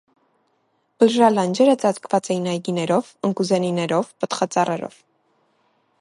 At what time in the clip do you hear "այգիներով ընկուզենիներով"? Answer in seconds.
2.55-4.11